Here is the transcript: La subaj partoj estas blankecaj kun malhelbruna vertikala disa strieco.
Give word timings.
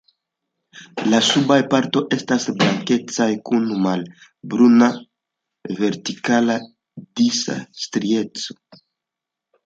La 1.13 1.17
subaj 1.25 1.57
partoj 1.73 2.01
estas 2.15 2.47
blankecaj 2.61 3.27
kun 3.49 3.67
malhelbruna 3.83 4.87
vertikala 5.81 6.55
disa 7.21 7.59
strieco. 7.83 8.57